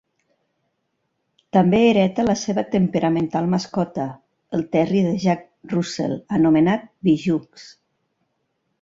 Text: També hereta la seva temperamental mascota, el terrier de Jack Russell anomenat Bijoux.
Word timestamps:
També 1.57 1.81
hereta 1.89 2.25
la 2.29 2.35
seva 2.45 2.63
temperamental 2.77 3.51
mascota, 3.53 4.09
el 4.61 4.67
terrier 4.79 5.07
de 5.11 5.15
Jack 5.29 5.47
Russell 5.77 6.19
anomenat 6.41 6.93
Bijoux. 7.11 7.73